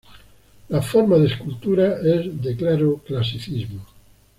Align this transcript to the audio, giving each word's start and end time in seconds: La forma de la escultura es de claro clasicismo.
La 0.71 0.81
forma 0.81 1.17
de 1.19 1.25
la 1.25 1.29
escultura 1.31 1.99
es 2.03 2.41
de 2.41 2.55
claro 2.55 2.97
clasicismo. 3.05 3.85